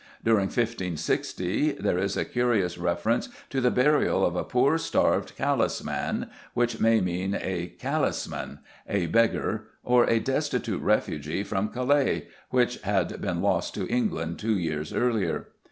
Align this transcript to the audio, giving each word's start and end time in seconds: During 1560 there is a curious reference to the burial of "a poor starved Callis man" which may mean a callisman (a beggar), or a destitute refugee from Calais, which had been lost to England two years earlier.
During 0.23 0.45
1560 0.45 1.73
there 1.73 1.99
is 1.99 2.17
a 2.17 2.25
curious 2.25 2.79
reference 2.79 3.29
to 3.51 3.61
the 3.61 3.69
burial 3.69 4.25
of 4.25 4.35
"a 4.35 4.43
poor 4.43 4.79
starved 4.79 5.35
Callis 5.35 5.83
man" 5.83 6.31
which 6.55 6.79
may 6.79 6.99
mean 7.01 7.35
a 7.35 7.75
callisman 7.79 8.61
(a 8.89 9.05
beggar), 9.05 9.67
or 9.83 10.05
a 10.09 10.17
destitute 10.17 10.81
refugee 10.81 11.43
from 11.43 11.69
Calais, 11.69 12.27
which 12.49 12.81
had 12.81 13.21
been 13.21 13.43
lost 13.43 13.75
to 13.75 13.85
England 13.89 14.39
two 14.39 14.57
years 14.57 14.91
earlier. 14.91 15.49